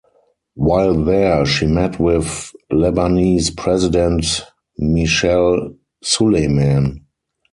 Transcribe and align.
While 0.55 1.03
there 1.05 1.45
she 1.45 1.67
met 1.67 1.99
with 1.99 2.55
Lebanese 2.73 3.55
president 3.55 4.41
Michel 4.79 5.75
Suleiman. 6.03 7.05